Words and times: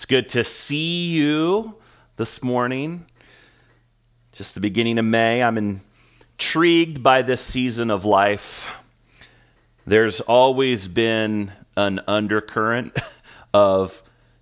It's 0.00 0.06
good 0.06 0.30
to 0.30 0.44
see 0.44 1.08
you 1.08 1.74
this 2.16 2.42
morning. 2.42 3.04
Just 4.32 4.54
the 4.54 4.60
beginning 4.60 4.98
of 4.98 5.04
May. 5.04 5.42
I'm 5.42 5.82
intrigued 6.38 7.02
by 7.02 7.20
this 7.20 7.42
season 7.42 7.90
of 7.90 8.06
life. 8.06 8.40
There's 9.86 10.18
always 10.22 10.88
been 10.88 11.52
an 11.76 12.00
undercurrent 12.08 12.98
of 13.52 13.92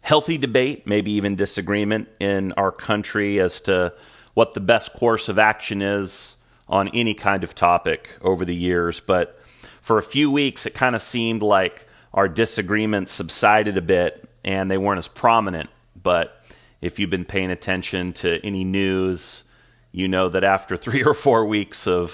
healthy 0.00 0.38
debate, 0.38 0.86
maybe 0.86 1.11
even 1.14 1.34
disagreement 1.34 2.06
in 2.20 2.52
our 2.52 2.70
country 2.70 3.40
as 3.40 3.61
to 3.62 3.95
what 4.34 4.54
the 4.54 4.61
best 4.61 4.93
course 4.93 5.29
of 5.29 5.40
action 5.40 5.82
is 5.82 6.36
on 6.68 6.88
any 6.95 7.14
kind 7.14 7.43
of 7.43 7.56
topic 7.56 8.09
over 8.22 8.45
the 8.45 8.54
years. 8.54 9.02
But 9.04 9.36
for 9.82 9.98
a 9.98 10.04
few 10.04 10.30
weeks, 10.30 10.66
it 10.66 10.75
kind 10.75 10.95
of 10.95 11.02
seemed 11.02 11.43
like 11.43 11.84
our 12.14 12.29
disagreements 12.29 13.11
subsided 13.11 13.77
a 13.77 13.82
bit 13.82 14.27
and 14.45 14.70
they 14.70 14.79
weren't 14.79 14.98
as 14.98 15.09
prominent. 15.09 15.71
But 16.00 16.32
if 16.80 16.98
you've 16.98 17.11
been 17.11 17.25
paying 17.25 17.50
attention 17.50 18.12
to 18.14 18.39
any 18.45 18.64
news, 18.64 19.43
you 19.93 20.08
know 20.08 20.29
that 20.29 20.45
after 20.45 20.76
three 20.79 21.03
or 21.03 21.14
four 21.14 21.46
weeks 21.46 21.86
of 21.86 22.12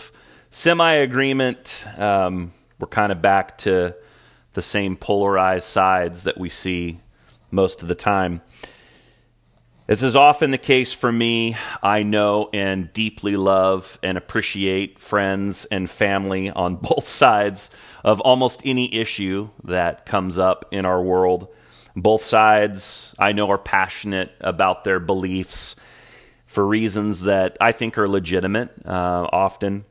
semi 0.50 0.92
agreement, 0.92 1.86
um, 1.96 2.52
we're 2.78 2.88
kind 2.88 3.12
of 3.12 3.22
back 3.22 3.58
to 3.58 3.94
the 4.54 4.62
same 4.62 4.96
polarized 4.96 5.66
sides 5.66 6.22
that 6.22 6.38
we 6.38 6.48
see 6.48 7.00
most 7.50 7.82
of 7.82 7.88
the 7.88 7.94
time. 7.94 8.40
As 9.86 10.02
is 10.02 10.16
often 10.16 10.50
the 10.50 10.56
case 10.56 10.94
for 10.94 11.12
me, 11.12 11.56
I 11.82 12.04
know 12.04 12.48
and 12.54 12.90
deeply 12.94 13.36
love 13.36 13.98
and 14.02 14.16
appreciate 14.16 14.98
friends 14.98 15.66
and 15.70 15.90
family 15.90 16.50
on 16.50 16.76
both 16.82 17.06
sides 17.06 17.68
of 18.02 18.18
almost 18.20 18.62
any 18.64 18.94
issue 18.94 19.50
that 19.64 20.06
comes 20.06 20.38
up 20.38 20.64
in 20.70 20.86
our 20.86 21.02
world. 21.02 21.48
Both 21.96 22.24
sides, 22.24 23.14
I 23.18 23.32
know, 23.32 23.50
are 23.50 23.58
passionate 23.58 24.32
about 24.40 24.84
their 24.84 24.98
beliefs 24.98 25.76
for 26.46 26.66
reasons 26.66 27.20
that 27.20 27.56
I 27.60 27.72
think 27.72 27.98
are 27.98 28.08
legitimate 28.08 28.70
uh, 28.84 29.28
often. 29.32 29.84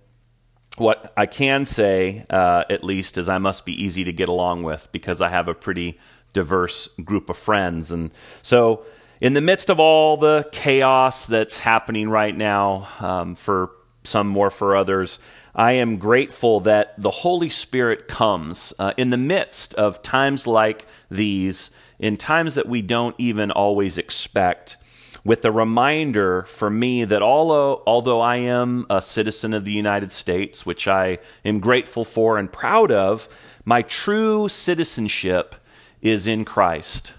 What 0.77 1.13
I 1.15 1.27
can 1.27 1.65
say, 1.65 2.25
uh, 2.29 2.63
at 2.69 2.83
least, 2.83 3.17
is 3.17 3.29
I 3.29 3.37
must 3.37 3.65
be 3.65 3.73
easy 3.73 4.05
to 4.05 4.13
get 4.13 4.27
along 4.27 4.63
with 4.63 4.87
because 4.91 5.21
I 5.21 5.29
have 5.29 5.47
a 5.47 5.53
pretty 5.53 5.99
diverse 6.33 6.89
group 7.03 7.29
of 7.29 7.37
friends. 7.39 7.91
And 7.91 8.11
so, 8.41 8.85
in 9.21 9.33
the 9.33 9.41
midst 9.41 9.69
of 9.69 9.79
all 9.79 10.17
the 10.17 10.45
chaos 10.51 11.25
that's 11.27 11.59
happening 11.59 12.09
right 12.09 12.35
now, 12.35 12.89
um, 12.99 13.35
for 13.35 13.69
some 14.03 14.27
more 14.27 14.49
for 14.49 14.75
others, 14.75 15.19
I 15.55 15.73
am 15.73 15.97
grateful 15.97 16.61
that 16.61 17.01
the 17.01 17.11
Holy 17.11 17.49
Spirit 17.49 18.07
comes 18.07 18.73
uh, 18.79 18.93
in 18.97 19.11
the 19.11 19.17
midst 19.17 19.73
of 19.75 20.01
times 20.01 20.47
like 20.47 20.85
these, 21.09 21.69
in 22.03 22.17
times 22.17 22.55
that 22.55 22.67
we 22.67 22.81
don't 22.81 23.15
even 23.17 23.49
always 23.49 23.97
expect, 23.97 24.75
with 25.23 25.45
a 25.45 25.51
reminder 25.51 26.45
for 26.57 26.69
me 26.69 27.05
that 27.05 27.21
although, 27.21 27.81
although 27.87 28.19
I 28.19 28.35
am 28.35 28.85
a 28.89 29.01
citizen 29.01 29.53
of 29.53 29.63
the 29.63 29.71
United 29.71 30.11
States, 30.11 30.65
which 30.65 30.85
I 30.85 31.19
am 31.45 31.61
grateful 31.61 32.03
for 32.03 32.37
and 32.37 32.51
proud 32.51 32.91
of, 32.91 33.25
my 33.63 33.83
true 33.83 34.49
citizenship 34.49 35.55
is 36.01 36.27
in 36.27 36.43
Christ. 36.43 37.13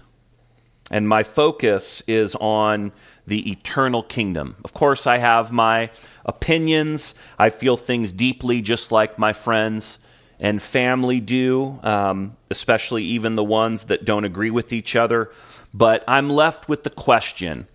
And 0.91 1.09
my 1.09 1.23
focus 1.23 2.03
is 2.07 2.35
on 2.35 2.91
the 3.25 3.49
eternal 3.49 4.03
kingdom. 4.03 4.55
Of 4.63 4.75
course, 4.75 5.07
I 5.07 5.17
have 5.17 5.51
my 5.51 5.89
opinions. 6.27 7.15
I 7.39 7.49
feel 7.49 7.75
things 7.75 8.11
deeply, 8.11 8.61
just 8.61 8.91
like 8.91 9.17
my 9.17 9.33
friends 9.33 9.97
and 10.39 10.61
family 10.61 11.19
do, 11.19 11.79
um, 11.83 12.35
especially 12.49 13.03
even 13.03 13.35
the 13.35 13.43
ones 13.43 13.83
that 13.85 14.05
don't 14.05 14.25
agree 14.25 14.51
with 14.51 14.73
each 14.73 14.95
other. 14.95 15.31
But 15.73 16.03
I'm 16.07 16.29
left 16.29 16.67
with 16.67 16.83
the 16.83 16.89
question, 16.89 17.67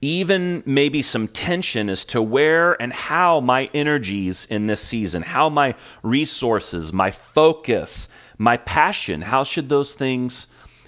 even 0.00 0.62
maybe 0.66 1.02
some 1.02 1.28
tension 1.28 1.88
as 1.88 2.04
to 2.06 2.20
where 2.20 2.80
and 2.80 2.92
how 2.92 3.40
my 3.40 3.70
energies 3.72 4.46
in 4.50 4.66
this 4.66 4.82
season, 4.82 5.22
how 5.22 5.48
my 5.48 5.74
resources, 6.02 6.92
my 6.92 7.14
focus, 7.34 8.08
my 8.38 8.56
passion, 8.56 9.22
how 9.22 9.44
should 9.44 9.68
those 9.68 9.94
things 9.94 10.46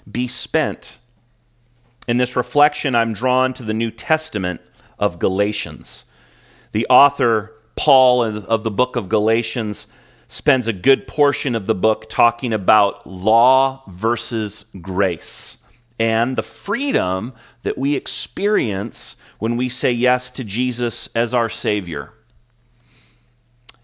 be 0.09 0.27
spent? 0.27 0.99
In 2.07 2.17
this 2.17 2.35
reflection, 2.35 2.95
I'm 2.95 3.13
drawn 3.13 3.53
to 3.55 3.63
the 3.63 3.73
New 3.73 3.91
Testament 3.91 4.61
of 4.97 5.19
Galatians. 5.19 6.05
The 6.71 6.87
author, 6.87 7.53
Paul, 7.75 8.23
of 8.23 8.63
the 8.63 8.71
book 8.71 8.95
of 8.95 9.09
Galatians, 9.09 9.87
spends 10.27 10.67
a 10.67 10.73
good 10.73 11.07
portion 11.07 11.55
of 11.55 11.67
the 11.67 11.75
book 11.75 12.09
talking 12.09 12.53
about 12.53 13.07
law 13.07 13.83
versus 13.87 14.65
grace 14.81 15.57
and 15.99 16.35
the 16.35 16.43
freedom 16.43 17.33
that 17.63 17.77
we 17.77 17.95
experience 17.95 19.15
when 19.39 19.57
we 19.57 19.69
say 19.69 19.91
yes 19.91 20.29
to 20.31 20.43
Jesus 20.43 21.09
as 21.15 21.33
our 21.33 21.49
Savior. 21.49 22.13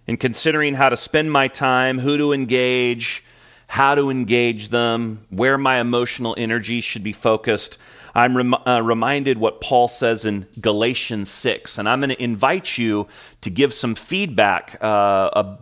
In 0.05 0.17
considering 0.17 0.75
how 0.75 0.89
to 0.89 0.97
spend 0.97 1.31
my 1.31 1.47
time, 1.47 1.97
who 1.97 2.17
to 2.17 2.33
engage, 2.33 3.23
how 3.67 3.95
to 3.95 4.09
engage 4.09 4.69
them, 4.69 5.25
where 5.29 5.57
my 5.57 5.79
emotional 5.79 6.35
energy 6.37 6.81
should 6.81 7.03
be 7.03 7.13
focused, 7.13 7.77
I'm 8.13 8.37
rem- 8.37 8.67
uh, 8.67 8.81
reminded 8.81 9.39
what 9.39 9.61
Paul 9.61 9.87
says 9.87 10.25
in 10.25 10.45
Galatians 10.59 11.31
6. 11.31 11.77
And 11.79 11.89
I'm 11.89 11.99
going 11.99 12.09
to 12.09 12.21
invite 12.21 12.77
you 12.77 13.07
to 13.41 13.49
give 13.49 13.73
some 13.73 13.95
feedback 13.95 14.77
uh, 14.81 15.55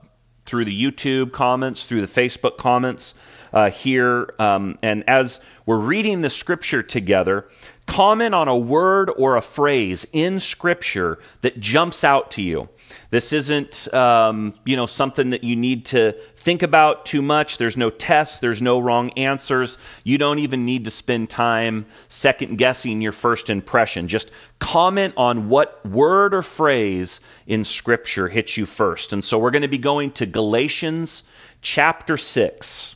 through 0.51 0.65
the 0.65 0.83
YouTube 0.83 1.31
comments, 1.31 1.85
through 1.85 2.05
the 2.05 2.11
Facebook 2.11 2.57
comments 2.57 3.15
uh, 3.53 3.71
here. 3.71 4.33
Um, 4.37 4.77
and 4.83 5.09
as 5.09 5.39
we're 5.65 5.79
reading 5.79 6.19
the 6.19 6.29
scripture 6.29 6.83
together, 6.83 7.47
comment 7.91 8.33
on 8.33 8.47
a 8.47 8.55
word 8.55 9.11
or 9.17 9.35
a 9.35 9.41
phrase 9.41 10.05
in 10.13 10.39
Scripture 10.39 11.19
that 11.41 11.59
jumps 11.59 12.05
out 12.05 12.31
to 12.31 12.41
you. 12.41 12.69
This 13.09 13.33
isn't, 13.33 13.93
um, 13.93 14.53
you 14.63 14.77
know, 14.77 14.85
something 14.85 15.31
that 15.31 15.43
you 15.43 15.57
need 15.57 15.87
to 15.87 16.15
think 16.45 16.63
about 16.63 17.05
too 17.05 17.21
much. 17.21 17.57
There's 17.57 17.75
no 17.75 17.89
tests. 17.89 18.39
There's 18.39 18.61
no 18.61 18.79
wrong 18.79 19.11
answers. 19.17 19.77
You 20.05 20.17
don't 20.17 20.39
even 20.39 20.63
need 20.65 20.85
to 20.85 20.91
spend 20.91 21.29
time 21.29 21.85
second 22.07 22.57
guessing 22.57 23.01
your 23.01 23.11
first 23.11 23.49
impression. 23.49 24.07
Just 24.07 24.31
comment 24.59 25.13
on 25.17 25.49
what 25.49 25.85
word 25.85 26.33
or 26.33 26.43
phrase 26.43 27.19
in 27.45 27.65
Scripture 27.65 28.29
hits 28.29 28.55
you 28.55 28.65
first. 28.65 29.11
And 29.11 29.23
so 29.23 29.37
we're 29.37 29.51
going 29.51 29.63
to 29.63 29.67
be 29.67 29.77
going 29.77 30.11
to 30.13 30.25
Galatians 30.25 31.23
chapter 31.61 32.15
6. 32.15 32.95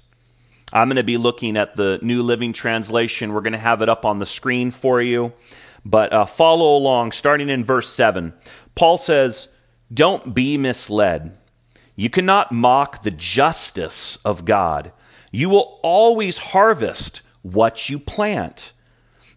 I'm 0.75 0.89
going 0.89 0.97
to 0.97 1.03
be 1.03 1.15
looking 1.15 1.55
at 1.55 1.77
the 1.77 1.99
New 2.01 2.21
Living 2.21 2.51
Translation. 2.51 3.31
We're 3.31 3.39
going 3.39 3.53
to 3.53 3.59
have 3.59 3.81
it 3.81 3.87
up 3.87 4.03
on 4.03 4.19
the 4.19 4.25
screen 4.25 4.71
for 4.71 5.01
you. 5.01 5.31
But 5.85 6.11
uh, 6.11 6.25
follow 6.25 6.75
along, 6.75 7.13
starting 7.13 7.47
in 7.47 7.63
verse 7.63 7.93
7. 7.93 8.33
Paul 8.75 8.97
says, 8.97 9.47
Don't 9.93 10.35
be 10.35 10.57
misled. 10.57 11.37
You 11.95 12.09
cannot 12.09 12.51
mock 12.51 13.03
the 13.03 13.11
justice 13.11 14.17
of 14.25 14.43
God. 14.43 14.91
You 15.31 15.47
will 15.47 15.79
always 15.81 16.37
harvest 16.37 17.21
what 17.41 17.89
you 17.89 17.97
plant. 17.97 18.73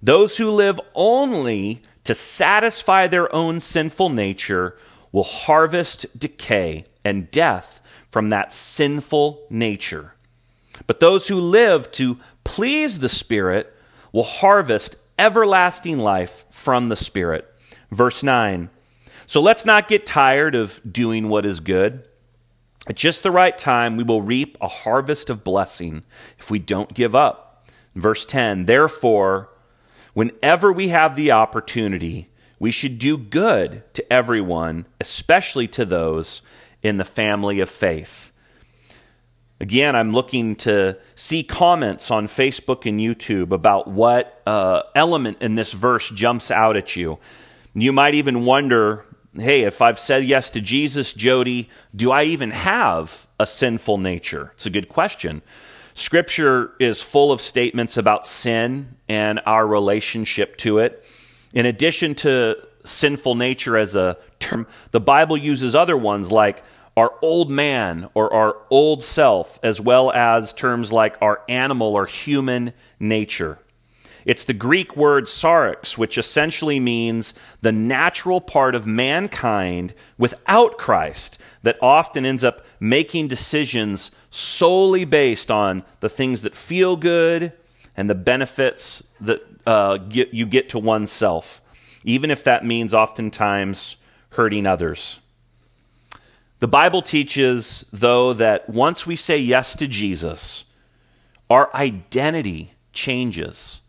Those 0.03 0.37
who 0.39 0.51
live 0.51 0.81
only 0.93 1.83
to 2.03 2.17
satisfy 2.17 3.07
their 3.07 3.33
own 3.33 3.61
sinful 3.61 4.09
nature 4.09 4.77
will 5.13 5.23
harvest 5.23 6.19
decay 6.19 6.87
and 7.05 7.31
death 7.31 7.81
from 8.11 8.31
that 8.31 8.53
sinful 8.53 9.47
nature. 9.51 10.15
But 10.87 11.01
those 11.01 11.27
who 11.27 11.37
live 11.37 11.91
to 11.93 12.19
please 12.45 12.99
the 12.99 13.09
Spirit 13.09 13.73
will 14.13 14.25
harvest 14.25 14.97
everlasting 15.19 15.99
life 15.99 16.33
from 16.65 16.89
the 16.89 16.97
Spirit. 16.97 17.47
Verse 17.91 18.23
9. 18.23 18.71
So 19.27 19.41
let's 19.41 19.65
not 19.65 19.89
get 19.89 20.07
tired 20.07 20.55
of 20.55 20.73
doing 20.91 21.29
what 21.29 21.45
is 21.45 21.61
good. 21.61 22.05
At 22.89 22.97
just 22.97 23.23
the 23.23 23.31
right 23.31 23.59
time, 23.59 23.97
we 23.97 24.05
will 24.05 24.23
reap 24.23 24.57
a 24.61 24.69
harvest 24.69 25.29
of 25.29 25.45
blessing 25.45 26.03
if 26.39 26.51
we 26.51 26.59
don't 26.59 26.95
give 26.95 27.15
up. 27.15 27.69
Verse 27.95 28.25
10 28.25 28.65
Therefore, 28.65 29.51
whenever 30.15 30.73
we 30.73 30.89
have 30.89 31.15
the 31.15 31.33
opportunity, 31.33 32.31
we 32.59 32.71
should 32.71 32.99
do 32.99 33.19
good 33.19 33.83
to 33.95 34.13
everyone, 34.13 34.87
especially 35.01 35.69
to 35.69 35.85
those 35.85 36.41
in 36.83 36.97
the 36.97 37.05
family 37.05 37.61
of 37.61 37.69
faith. 37.69 38.31
Again, 39.61 39.97
I'm 39.97 40.13
looking 40.13 40.57
to 40.57 40.99
see 41.17 41.43
comments 41.43 42.11
on 42.11 42.29
Facebook 42.29 42.87
and 42.87 43.01
YouTube 43.01 43.53
about 43.53 43.89
what 43.91 44.41
uh, 44.47 44.83
element 44.95 45.39
in 45.41 45.57
this 45.57 45.73
verse 45.73 46.09
jumps 46.11 46.51
out 46.51 46.77
at 46.77 46.95
you. 46.95 47.19
You 47.75 47.93
might 47.93 48.15
even 48.15 48.45
wonder 48.45 49.05
hey, 49.35 49.63
if 49.63 49.81
I've 49.81 50.01
said 50.01 50.27
yes 50.27 50.51
to 50.51 50.61
Jesus, 50.61 51.13
Jody, 51.13 51.69
do 51.95 52.11
I 52.11 52.25
even 52.25 52.51
have 52.51 53.13
a 53.39 53.47
sinful 53.47 53.99
nature? 53.99 54.53
It's 54.55 54.67
a 54.67 54.71
good 54.71 54.89
question. 54.89 55.43
Scripture 55.95 56.73
is 56.79 57.03
full 57.03 57.33
of 57.33 57.41
statements 57.41 57.97
about 57.97 58.27
sin 58.27 58.97
and 59.09 59.41
our 59.47 59.67
relationship 59.67 60.57
to 60.59 60.79
it. 60.79 61.03
In 61.53 61.67
addition 61.67 62.15
to 62.17 62.57
sinful 62.85 63.35
nature 63.35 63.77
as 63.77 63.95
a 63.95 64.17
term, 64.39 64.67
the 64.93 65.01
Bible 65.01 65.37
uses 65.37 65.75
other 65.75 65.97
ones 65.97 66.31
like 66.31 66.63
our 66.99 67.13
old 67.23 67.49
man 67.49 68.11
or 68.15 68.33
our 68.35 68.57
old 68.71 69.05
self, 69.05 69.59
as 69.63 69.81
well 69.81 70.11
as 70.11 70.53
terms 70.55 70.91
like 70.91 71.17
our 71.23 71.41
animal 71.49 71.95
or 71.95 72.07
human 72.07 72.73
nature. 72.99 73.57
It's 74.25 74.45
the 74.45 74.53
Greek 74.53 74.97
word 74.97 75.27
sarx, 75.27 75.97
which 75.97 76.19
essentially 76.19 76.81
means 76.81 77.35
the 77.63 77.71
natural 77.73 78.41
part 78.41 78.75
of 78.75 78.85
mankind 78.85 79.95
without 80.19 80.77
Christ 80.77 81.39
that 81.63 81.79
often 81.81 82.27
ends 82.27 82.43
up 82.43 82.63
making 82.81 83.29
decisions 83.29 84.11
solely 84.31 85.05
based 85.05 85.53
on 85.53 85.85
the 86.01 86.09
things 86.09 86.43
that 86.43 86.55
feel 86.55 86.97
good 86.97 87.53
and 87.97 88.11
the 88.11 88.15
benefits 88.15 89.05
that 89.21 89.41
uh, 89.67 89.99
get, 89.99 90.35
you 90.35 90.47
get 90.47 90.71
to 90.71 90.81
oneself, 90.81 91.61
even 92.05 92.31
if 92.31 92.43
that 92.43 92.67
means 92.67 92.93
oftentimes 92.93 93.97
hurting 94.31 94.67
others. 94.67 95.21
The 96.61 96.69
Bible 96.69 97.03
teaches, 97.03 97.85
though, 97.93 98.35
that 98.35 98.69
once 98.69 99.07
we 99.07 99.15
say 99.15 99.39
yes 99.39 99.77
to 99.77 99.87
Jesus, 99.87 100.65
our 101.49 101.75
identity 101.75 102.75
changes. 102.93 103.81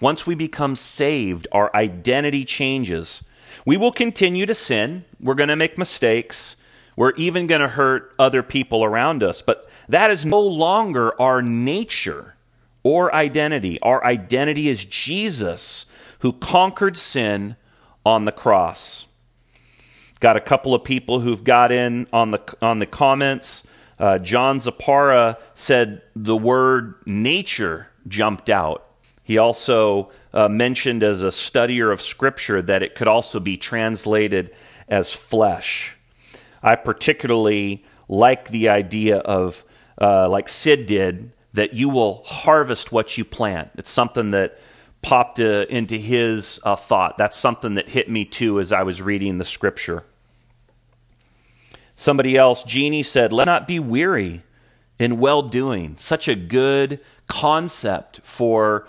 Once 0.00 0.26
we 0.26 0.34
become 0.34 0.74
saved, 0.74 1.46
our 1.52 1.74
identity 1.76 2.44
changes. 2.44 3.22
We 3.66 3.76
will 3.76 3.92
continue 3.92 4.46
to 4.46 4.54
sin. 4.54 5.04
We're 5.20 5.34
going 5.34 5.50
to 5.50 5.56
make 5.56 5.76
mistakes. 5.76 6.56
We're 6.96 7.14
even 7.16 7.46
going 7.46 7.60
to 7.60 7.68
hurt 7.68 8.12
other 8.18 8.42
people 8.42 8.84
around 8.84 9.22
us. 9.22 9.42
But 9.42 9.68
that 9.90 10.10
is 10.10 10.24
no 10.24 10.40
longer 10.40 11.20
our 11.20 11.42
nature 11.42 12.36
or 12.82 13.14
identity. 13.14 13.78
Our 13.82 14.02
identity 14.04 14.68
is 14.68 14.84
Jesus 14.84 15.84
who 16.20 16.32
conquered 16.32 16.96
sin 16.96 17.56
on 18.06 18.24
the 18.24 18.32
cross. 18.32 19.07
Got 20.20 20.36
a 20.36 20.40
couple 20.40 20.74
of 20.74 20.82
people 20.84 21.20
who've 21.20 21.44
got 21.44 21.70
in 21.70 22.06
on 22.12 22.32
the 22.32 22.40
on 22.60 22.78
the 22.78 22.86
comments. 22.86 23.62
Uh, 23.98 24.18
John 24.18 24.60
Zapara 24.60 25.36
said 25.54 26.02
the 26.14 26.36
word 26.36 26.94
nature 27.06 27.88
jumped 28.06 28.48
out. 28.50 28.84
He 29.22 29.38
also 29.38 30.10
uh, 30.32 30.48
mentioned 30.48 31.02
as 31.02 31.22
a 31.22 31.26
studier 31.26 31.92
of 31.92 32.00
Scripture 32.00 32.62
that 32.62 32.82
it 32.82 32.94
could 32.94 33.08
also 33.08 33.40
be 33.40 33.56
translated 33.56 34.52
as 34.88 35.12
flesh. 35.14 35.94
I 36.62 36.76
particularly 36.76 37.84
like 38.08 38.50
the 38.50 38.70
idea 38.70 39.18
of, 39.18 39.62
uh, 40.00 40.28
like 40.28 40.48
Sid 40.48 40.86
did, 40.86 41.32
that 41.52 41.74
you 41.74 41.88
will 41.88 42.22
harvest 42.24 42.90
what 42.90 43.18
you 43.18 43.24
plant. 43.24 43.70
It's 43.76 43.90
something 43.90 44.30
that 44.30 44.58
popped 45.02 45.40
uh, 45.40 45.66
into 45.68 45.96
his 45.96 46.58
uh, 46.64 46.76
thought. 46.76 47.18
That's 47.18 47.38
something 47.38 47.74
that 47.74 47.88
hit 47.88 48.10
me 48.10 48.24
too 48.24 48.60
as 48.60 48.72
I 48.72 48.82
was 48.82 49.00
reading 49.00 49.38
the 49.38 49.44
Scripture. 49.44 50.04
Somebody 51.96 52.36
else, 52.36 52.62
Jeannie 52.64 53.02
said, 53.02 53.32
Let 53.32 53.46
not 53.46 53.66
be 53.66 53.78
weary 53.78 54.42
in 54.98 55.20
well 55.20 55.42
doing. 55.42 55.96
Such 56.00 56.28
a 56.28 56.34
good 56.34 57.00
concept 57.28 58.20
for 58.36 58.86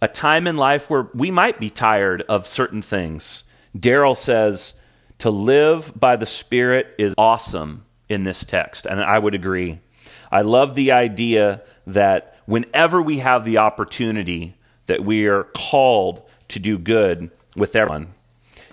a 0.00 0.08
time 0.08 0.46
in 0.46 0.56
life 0.56 0.84
where 0.88 1.08
we 1.14 1.30
might 1.30 1.58
be 1.58 1.70
tired 1.70 2.22
of 2.28 2.46
certain 2.46 2.82
things. 2.82 3.44
Daryl 3.76 4.16
says, 4.16 4.74
to 5.18 5.30
live 5.30 5.92
by 5.96 6.16
the 6.16 6.26
Spirit 6.26 6.86
is 6.98 7.14
awesome 7.18 7.84
in 8.08 8.24
this 8.24 8.44
text, 8.44 8.86
and 8.86 9.00
I 9.00 9.18
would 9.18 9.34
agree. 9.34 9.80
I 10.30 10.42
love 10.42 10.74
the 10.74 10.92
idea 10.92 11.62
that 11.88 12.36
whenever 12.46 13.02
we 13.02 13.18
have 13.18 13.44
the 13.44 13.58
opportunity, 13.58 14.56
that 14.88 15.04
we 15.04 15.26
are 15.26 15.44
called 15.44 16.22
to 16.48 16.58
do 16.58 16.78
good 16.78 17.30
with 17.56 17.76
everyone. 17.76 18.14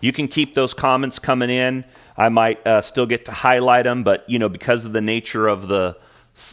You 0.01 0.11
can 0.11 0.27
keep 0.27 0.55
those 0.55 0.73
comments 0.73 1.19
coming 1.19 1.49
in. 1.49 1.85
I 2.17 2.29
might 2.29 2.65
uh, 2.65 2.81
still 2.81 3.05
get 3.05 3.25
to 3.25 3.31
highlight 3.31 3.85
them, 3.85 4.03
but 4.03 4.29
you 4.29 4.39
know, 4.39 4.49
because 4.49 4.85
of 4.85 4.93
the 4.93 5.01
nature 5.01 5.47
of 5.47 5.67
the 5.67 5.97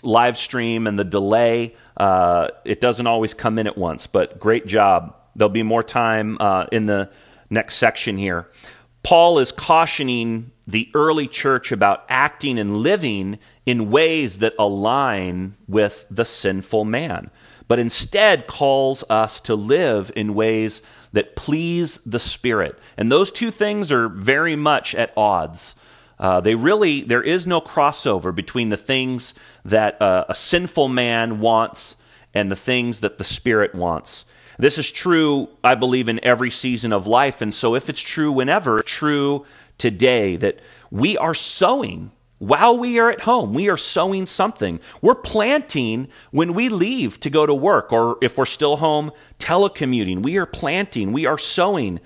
live 0.03 0.39
stream 0.39 0.87
and 0.87 0.99
the 0.99 1.05
delay, 1.05 1.75
uh, 1.97 2.49
it 2.65 2.81
doesn't 2.81 3.07
always 3.07 3.35
come 3.35 3.59
in 3.59 3.67
at 3.67 3.77
once, 3.77 4.07
but 4.07 4.39
great 4.39 4.67
job. 4.67 5.15
There'll 5.35 5.51
be 5.51 5.63
more 5.63 5.83
time 5.83 6.37
uh, 6.41 6.67
in 6.71 6.87
the 6.87 7.11
next 7.51 7.77
section 7.77 8.17
here. 8.19 8.49
Paul 9.03 9.41
is 9.41 9.51
cautioning 9.51 10.53
the 10.67 10.89
early 10.95 11.27
church 11.27 11.73
about 11.73 12.05
acting 12.09 12.59
and 12.59 12.77
living 12.77 13.39
in 13.67 13.91
ways 13.91 14.39
that 14.39 14.55
align 14.59 15.57
with 15.67 16.05
the 16.11 16.25
sinful 16.25 16.85
man, 16.85 17.31
but 17.69 17.79
instead 17.79 18.47
calls 18.47 19.05
us 19.09 19.41
to 19.43 19.55
live 19.55 20.11
in 20.17 20.35
ways 20.35 20.81
that 21.13 21.37
please 21.37 21.99
the 22.07 22.19
Spirit. 22.19 22.79
And 22.97 23.11
those 23.11 23.31
two 23.31 23.51
things 23.51 23.93
are 23.93 24.09
very 24.09 24.57
much 24.57 24.95
at 24.95 25.13
odds. 25.17 25.75
Uh, 26.19 26.41
they 26.41 26.55
really, 26.55 27.03
there 27.03 27.23
is 27.23 27.47
no 27.47 27.61
crossover 27.61 28.35
between 28.35 28.69
the 28.69 28.77
things 28.77 29.35
that 29.65 30.01
uh, 30.01 30.25
a 30.29 30.35
sinful 30.35 30.89
man 30.89 31.41
wants 31.41 31.97
and 32.35 32.51
the 32.51 32.57
things 32.57 33.01
that 33.01 33.19
the 33.19 33.25
Spirit 33.25 33.75
wants. 33.75 34.25
This 34.59 34.79
is 34.79 34.91
true, 34.91 35.49
I 35.65 35.75
believe, 35.75 36.09
in 36.09 36.25
every 36.25 36.51
season 36.51 36.93
of 36.93 37.07
life. 37.07 37.41
And 37.41 37.55
so, 37.55 37.75
if 37.75 37.89
it's 37.89 38.01
true 38.01 38.31
whenever, 38.31 38.81
true 38.83 39.47
today, 39.79 40.37
that 40.37 40.61
we 40.91 41.17
are 41.17 41.35
sowing 41.35 42.13
while 42.43 42.77
we 42.77 42.99
are 42.99 43.09
at 43.09 43.21
home. 43.21 43.55
We 43.55 43.69
are 43.69 43.77
sowing 43.77 44.27
something. 44.27 44.81
We're 45.01 45.15
planting 45.15 46.09
when 46.33 46.55
we 46.55 46.71
leave 46.71 47.21
to 47.21 47.31
go 47.31 47.47
to 47.47 47.55
work, 47.55 47.93
or 47.93 48.17
if 48.21 48.37
we're 48.37 48.47
still 48.47 48.77
home, 48.77 49.13
telecommuting. 49.39 50.25
We 50.25 50.39
are 50.39 50.47
planting. 50.47 51.13
We 51.13 51.27
are 51.27 51.39
sowing 51.39 52.01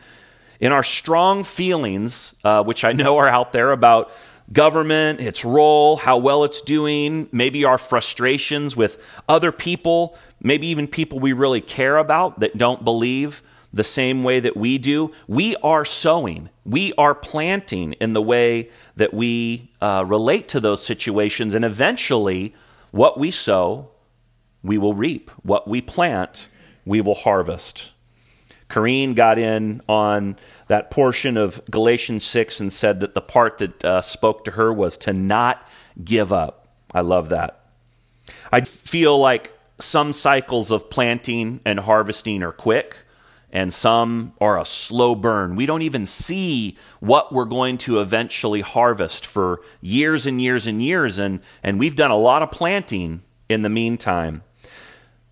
in 0.60 0.72
our 0.72 0.82
strong 0.82 1.44
feelings, 1.44 2.34
uh, 2.44 2.62
which 2.64 2.84
I 2.84 2.92
know 2.92 3.16
are 3.16 3.28
out 3.28 3.54
there 3.54 3.72
about 3.72 4.10
government, 4.52 5.20
its 5.20 5.42
role, 5.42 5.96
how 5.96 6.18
well 6.18 6.44
it's 6.44 6.60
doing, 6.60 7.30
maybe 7.32 7.64
our 7.64 7.78
frustrations 7.78 8.76
with 8.76 8.94
other 9.26 9.52
people, 9.52 10.18
maybe 10.42 10.66
even 10.66 10.86
people 10.86 11.18
we 11.18 11.32
really 11.32 11.62
care 11.62 11.96
about 11.96 12.40
that 12.40 12.58
don't 12.58 12.84
believe 12.84 13.40
the 13.76 13.84
same 13.84 14.24
way 14.24 14.40
that 14.40 14.56
we 14.56 14.78
do. 14.78 15.12
We 15.28 15.54
are 15.56 15.84
sowing, 15.84 16.48
we 16.64 16.92
are 16.98 17.14
planting 17.14 17.92
in 17.94 18.12
the 18.12 18.22
way 18.22 18.70
that 18.96 19.14
we 19.14 19.70
uh, 19.80 20.04
relate 20.06 20.48
to 20.50 20.60
those 20.60 20.84
situations, 20.84 21.54
and 21.54 21.64
eventually, 21.64 22.54
what 22.90 23.18
we 23.18 23.30
sow, 23.30 23.90
we 24.62 24.78
will 24.78 24.94
reap. 24.94 25.30
What 25.42 25.68
we 25.68 25.80
plant, 25.80 26.48
we 26.84 27.00
will 27.00 27.14
harvest. 27.14 27.90
Corrine 28.68 29.14
got 29.14 29.38
in 29.38 29.80
on 29.88 30.36
that 30.68 30.90
portion 30.90 31.36
of 31.36 31.60
Galatians 31.70 32.24
6 32.24 32.60
and 32.60 32.72
said 32.72 33.00
that 33.00 33.14
the 33.14 33.20
part 33.20 33.58
that 33.58 33.84
uh, 33.84 34.02
spoke 34.02 34.44
to 34.46 34.50
her 34.52 34.72
was 34.72 34.96
to 34.98 35.12
not 35.12 35.62
give 36.02 36.32
up. 36.32 36.66
I 36.92 37.02
love 37.02 37.28
that. 37.28 37.60
I 38.50 38.62
feel 38.62 39.20
like 39.20 39.52
some 39.80 40.12
cycles 40.12 40.70
of 40.70 40.90
planting 40.90 41.60
and 41.64 41.78
harvesting 41.78 42.42
are 42.42 42.52
quick, 42.52 42.96
and 43.56 43.72
some 43.72 44.34
are 44.38 44.60
a 44.60 44.66
slow 44.66 45.14
burn. 45.14 45.56
We 45.56 45.64
don't 45.64 45.80
even 45.80 46.06
see 46.06 46.76
what 47.00 47.32
we're 47.32 47.46
going 47.46 47.78
to 47.78 48.00
eventually 48.00 48.60
harvest 48.60 49.24
for 49.24 49.62
years 49.80 50.26
and 50.26 50.42
years 50.42 50.66
and 50.66 50.82
years, 50.84 51.16
and, 51.16 51.40
and 51.62 51.78
we've 51.78 51.96
done 51.96 52.10
a 52.10 52.18
lot 52.18 52.42
of 52.42 52.50
planting 52.50 53.22
in 53.48 53.62
the 53.62 53.70
meantime. 53.70 54.42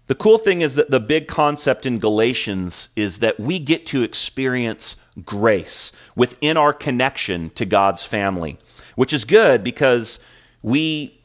The 0.06 0.14
cool 0.14 0.38
thing 0.38 0.62
is 0.62 0.74
that 0.76 0.90
the 0.90 1.00
big 1.00 1.28
concept 1.28 1.84
in 1.84 1.98
Galatians 1.98 2.88
is 2.96 3.18
that 3.18 3.38
we 3.38 3.58
get 3.58 3.84
to 3.88 4.02
experience 4.02 4.96
grace 5.22 5.92
within 6.16 6.56
our 6.56 6.72
connection 6.72 7.50
to 7.56 7.66
God's 7.66 8.04
family, 8.04 8.58
which 8.96 9.12
is 9.12 9.26
good 9.26 9.62
because 9.62 10.18
we 10.62 11.20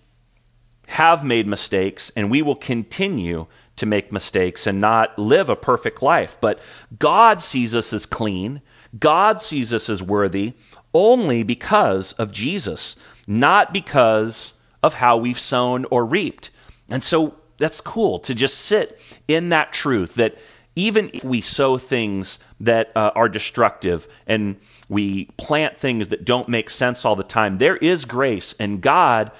have 0.87 1.23
made 1.23 1.47
mistakes 1.47 2.11
and 2.17 2.29
we 2.29 2.41
will 2.41 2.57
continue 2.57 3.47
to 3.79 3.85
make 3.85 4.11
mistakes 4.11 4.67
and 4.67 4.79
not 4.79 5.17
live 5.17 5.49
a 5.49 5.55
perfect 5.55 6.01
life. 6.01 6.37
But 6.39 6.59
God 6.97 7.41
sees 7.41 7.75
us 7.75 7.91
as 7.91 8.05
clean, 8.05 8.61
God 8.97 9.41
sees 9.41 9.73
us 9.73 9.89
as 9.89 10.01
worthy 10.01 10.53
only 10.93 11.43
because 11.43 12.13
of 12.13 12.31
Jesus, 12.31 12.95
not 13.27 13.73
because 13.73 14.53
of 14.81 14.93
how 14.95 15.17
we've 15.17 15.39
sown 15.39 15.85
or 15.91 16.05
reaped. 16.05 16.49
And 16.89 17.03
so 17.03 17.35
that's 17.59 17.81
cool 17.81 18.19
to 18.21 18.33
just 18.33 18.57
sit 18.57 18.97
in 19.27 19.49
that 19.49 19.73
truth 19.73 20.15
that 20.15 20.35
even 20.75 21.11
if 21.13 21.23
we 21.23 21.41
sow 21.41 21.77
things 21.77 22.39
that 22.61 22.89
uh, 22.95 23.11
are 23.13 23.27
destructive 23.27 24.07
and 24.25 24.55
we 24.87 25.25
plant 25.37 25.79
things 25.79 26.07
that 26.07 26.25
don't 26.25 26.47
make 26.47 26.69
sense 26.69 27.03
all 27.03 27.15
the 27.15 27.23
time, 27.23 27.57
there 27.57 27.75
is 27.77 28.05
grace, 28.05 28.55
and 28.59 28.81
God 28.81 29.31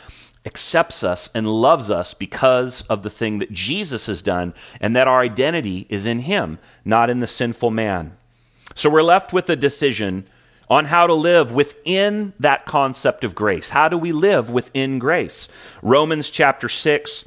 accepts 0.49 1.03
us 1.03 1.29
and 1.35 1.45
loves 1.45 1.91
us 1.91 2.15
because 2.15 2.81
of 2.89 3.03
the 3.03 3.09
thing 3.11 3.37
that 3.37 3.51
Jesus 3.51 4.07
has 4.07 4.23
done, 4.23 4.55
and 4.81 4.95
that 4.95 5.07
our 5.07 5.21
identity 5.21 5.85
is 5.91 6.07
in 6.07 6.21
Him, 6.21 6.57
not 6.83 7.11
in 7.11 7.19
the 7.19 7.27
sinful 7.27 7.69
man. 7.69 8.17
So 8.73 8.89
we're 8.89 9.03
left 9.03 9.31
with 9.31 9.47
a 9.49 9.55
decision 9.55 10.27
on 10.67 10.85
how 10.85 11.05
to 11.05 11.13
live 11.13 11.51
within 11.51 12.33
that 12.39 12.65
concept 12.65 13.23
of 13.23 13.35
grace. 13.35 13.69
How 13.69 13.89
do 13.89 13.97
we 13.97 14.11
live 14.11 14.49
within 14.49 14.97
grace? 14.97 15.47
Romans 15.83 16.29
chapter 16.31 16.67
6 16.67 17.25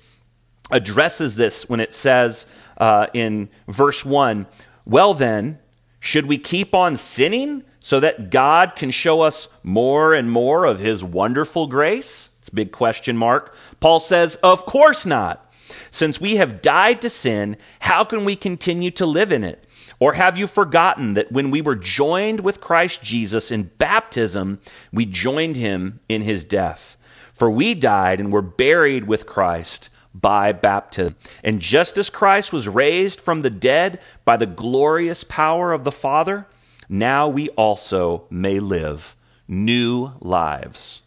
addresses 0.73 1.37
this 1.37 1.69
when 1.69 1.79
it 1.79 1.95
says 1.95 2.45
uh, 2.77 3.07
in 3.15 3.51
verse 3.69 4.05
1 4.05 4.47
Well, 4.85 5.15
then, 5.15 5.61
should 6.01 6.27
we 6.27 6.39
keep 6.39 6.75
on 6.75 6.97
sinning 6.97 7.63
so 7.79 8.01
that 8.01 8.31
God 8.31 8.73
can 8.75 8.91
show 8.91 9.21
us 9.21 9.47
more 9.63 10.13
and 10.13 10.29
more 10.29 10.65
of 10.65 10.81
his 10.81 11.05
wonderful 11.05 11.69
grace? 11.69 12.31
Big 12.55 12.73
question 12.73 13.17
mark. 13.17 13.55
Paul 13.81 14.01
says, 14.01 14.37
Of 14.43 14.67
course 14.67 15.07
not. 15.07 15.49
Since 15.91 16.21
we 16.21 16.37
have 16.37 16.63
died 16.63 17.01
to 17.03 17.09
sin, 17.11 17.57
how 17.79 18.05
can 18.05 18.25
we 18.25 18.37
continue 18.37 18.91
to 18.93 19.07
live 19.07 19.33
in 19.33 19.45
it? 19.45 19.67
Or 19.99 20.13
have 20.13 20.37
you 20.37 20.47
forgotten 20.47 21.15
that 21.15 21.33
when 21.33 21.51
we 21.51 21.63
were 21.63 21.77
joined 21.77 22.41
with 22.41 22.61
Christ 22.61 23.03
Jesus 23.03 23.51
in 23.51 23.71
baptism, 23.79 24.61
we 24.93 25.07
joined 25.07 25.57
him 25.57 26.01
in 26.09 26.23
his 26.23 26.45
death? 26.45 26.97
For 27.39 27.51
we 27.51 27.75
died 27.75 28.21
and 28.21 28.33
were 28.33 28.43
buried 28.43 29.07
with 29.07 29.27
Christ 29.27 29.89
by 30.15 30.53
baptism. 30.53 31.17
And 31.43 31.61
just 31.61 31.97
as 31.97 32.11
Christ 32.11 32.53
was 32.53 32.69
raised 32.69 33.21
from 33.21 33.43
the 33.43 33.51
dead 33.51 34.01
by 34.25 34.37
the 34.37 34.47
glorious 34.47 35.25
power 35.25 35.73
of 35.73 35.85
the 35.85 35.93
Father, 35.93 36.47
now 36.89 37.29
we 37.29 37.49
also 37.51 38.25
may 38.31 38.61
live 38.61 39.17
new 39.49 40.13
lives. 40.21 41.03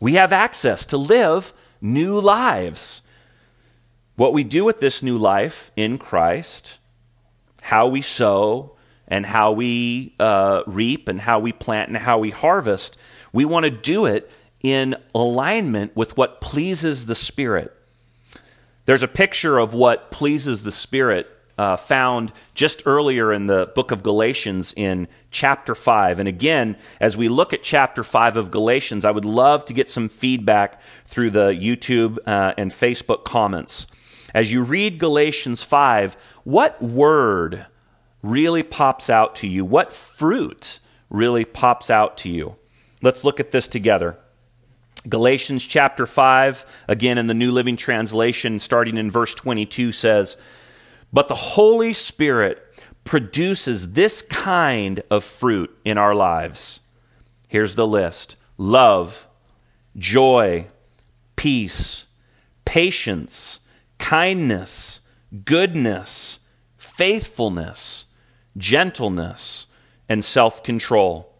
We 0.00 0.14
have 0.14 0.32
access 0.32 0.86
to 0.86 0.96
live 0.96 1.52
new 1.80 2.20
lives. 2.20 3.02
What 4.16 4.32
we 4.32 4.44
do 4.44 4.64
with 4.64 4.80
this 4.80 5.02
new 5.02 5.18
life 5.18 5.70
in 5.76 5.98
Christ, 5.98 6.78
how 7.60 7.88
we 7.88 8.02
sow, 8.02 8.76
and 9.06 9.24
how 9.24 9.52
we 9.52 10.14
uh, 10.20 10.62
reap, 10.66 11.08
and 11.08 11.20
how 11.20 11.38
we 11.40 11.52
plant, 11.52 11.88
and 11.88 11.96
how 11.96 12.18
we 12.18 12.30
harvest, 12.30 12.96
we 13.32 13.44
want 13.44 13.64
to 13.64 13.70
do 13.70 14.06
it 14.06 14.30
in 14.60 14.96
alignment 15.14 15.96
with 15.96 16.16
what 16.16 16.40
pleases 16.40 17.06
the 17.06 17.14
Spirit. 17.14 17.72
There's 18.86 19.02
a 19.02 19.08
picture 19.08 19.58
of 19.58 19.74
what 19.74 20.10
pleases 20.10 20.62
the 20.62 20.72
Spirit 20.72 21.26
uh, 21.58 21.76
found 21.76 22.32
just 22.54 22.82
earlier 22.86 23.32
in 23.32 23.48
the 23.48 23.70
book 23.74 23.90
of 23.90 24.02
Galatians 24.02 24.72
in 24.76 25.08
chapter 25.30 25.74
5. 25.74 26.20
And 26.20 26.28
again, 26.28 26.76
as 27.00 27.16
we 27.16 27.28
look 27.28 27.52
at 27.52 27.64
chapter 27.64 28.04
5 28.04 28.36
of 28.36 28.50
Galatians, 28.50 29.04
I 29.04 29.10
would 29.10 29.24
love 29.24 29.64
to 29.66 29.74
get 29.74 29.90
some 29.90 30.08
feedback 30.08 30.80
through 31.10 31.32
the 31.32 31.48
YouTube 31.48 32.18
uh, 32.26 32.54
and 32.56 32.72
Facebook 32.72 33.24
comments. 33.24 33.86
As 34.34 34.52
you 34.52 34.62
read 34.62 35.00
Galatians 35.00 35.64
5, 35.64 36.16
what 36.44 36.80
word 36.80 37.66
really 38.22 38.62
pops 38.62 39.10
out 39.10 39.36
to 39.36 39.48
you? 39.48 39.64
What 39.64 39.92
fruit 40.18 40.78
really 41.10 41.44
pops 41.44 41.90
out 41.90 42.18
to 42.18 42.28
you? 42.28 42.54
Let's 43.02 43.24
look 43.24 43.40
at 43.40 43.50
this 43.50 43.66
together. 43.68 44.16
Galatians 45.08 45.64
chapter 45.64 46.06
5, 46.06 46.64
again 46.88 47.18
in 47.18 47.26
the 47.26 47.34
New 47.34 47.52
Living 47.52 47.76
Translation, 47.76 48.58
starting 48.58 48.96
in 48.96 49.10
verse 49.10 49.34
22, 49.34 49.92
says, 49.92 50.36
but 51.12 51.28
the 51.28 51.34
Holy 51.34 51.92
Spirit 51.92 52.58
produces 53.04 53.92
this 53.92 54.22
kind 54.22 55.02
of 55.10 55.24
fruit 55.40 55.70
in 55.84 55.96
our 55.96 56.14
lives. 56.14 56.80
Here's 57.48 57.74
the 57.74 57.86
list 57.86 58.36
love, 58.58 59.14
joy, 59.96 60.66
peace, 61.36 62.04
patience, 62.64 63.60
kindness, 63.98 65.00
goodness, 65.44 66.38
faithfulness, 66.96 68.04
gentleness, 68.56 69.66
and 70.08 70.24
self 70.24 70.62
control. 70.62 71.32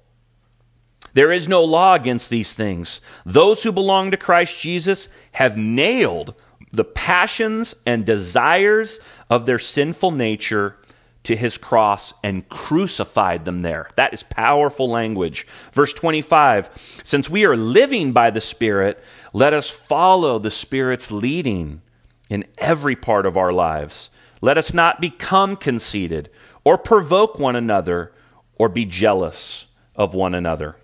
There 1.15 1.33
is 1.33 1.49
no 1.49 1.65
law 1.65 1.95
against 1.95 2.31
these 2.31 2.53
things. 2.53 3.01
Those 3.27 3.63
who 3.63 3.73
belong 3.73 4.11
to 4.11 4.17
Christ 4.17 4.59
Jesus 4.61 5.09
have 5.33 5.57
nailed 5.57 6.35
the 6.73 6.85
passions 6.85 7.75
and 7.87 8.05
desires 8.05 8.99
of 9.31 9.47
their 9.47 9.59
sinful 9.59 10.11
nature 10.11 10.77
to 11.25 11.37
his 11.37 11.57
cross 11.57 12.15
and 12.23 12.49
crucified 12.49 13.45
them 13.45 13.63
there. 13.63 13.91
That 13.97 14.15
is 14.15 14.23
powerful 14.31 14.91
language. 14.91 15.47
Verse 15.75 15.93
25 15.93 16.69
Since 17.05 17.29
we 17.29 17.45
are 17.45 17.57
living 17.57 18.13
by 18.13 18.31
the 18.31 18.41
Spirit, 18.41 19.03
let 19.33 19.53
us 19.53 19.71
follow 19.89 20.39
the 20.39 20.51
Spirit's 20.51 21.11
leading 21.11 21.83
in 22.31 22.45
every 22.59 22.97
part 22.97 23.27
of 23.27 23.37
our 23.37 23.53
lives. 23.53 24.11
Let 24.41 24.59
us 24.59 24.73
not 24.73 25.01
become 25.01 25.57
conceited 25.57 26.31
or 26.65 26.79
provoke 26.79 27.39
one 27.39 27.57
another 27.57 28.13
or 28.55 28.69
be 28.69 28.85
jealous 28.85 29.67
of 29.97 30.15
one 30.15 30.35
another. 30.35 30.77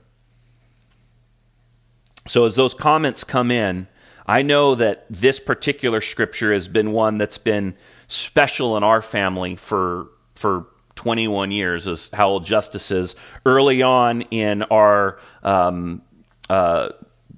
So, 2.26 2.44
as 2.44 2.54
those 2.54 2.74
comments 2.74 3.22
come 3.22 3.50
in, 3.50 3.86
I 4.26 4.42
know 4.42 4.74
that 4.76 5.06
this 5.10 5.38
particular 5.38 6.00
scripture 6.00 6.52
has 6.52 6.68
been 6.68 6.92
one 6.92 7.18
that's 7.18 7.38
been 7.38 7.74
special 8.08 8.76
in 8.76 8.82
our 8.82 9.02
family 9.02 9.56
for 9.68 10.08
for 10.36 10.66
21 10.96 11.50
years, 11.50 11.86
as 11.86 12.08
Howell 12.12 12.40
Justice 12.40 12.90
is. 12.90 13.14
Early 13.44 13.82
on 13.82 14.22
in 14.22 14.62
our 14.62 15.18
um, 15.42 16.02
uh, 16.48 16.90